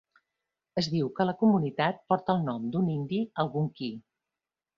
Es 0.81 0.87
diu 0.93 1.11
que 1.19 1.27
la 1.29 1.35
comunitat 1.41 1.99
porta 2.13 2.37
el 2.37 2.41
nom 2.49 2.65
d'un 2.73 2.89
indi 2.95 3.21
algonquí. 3.45 3.93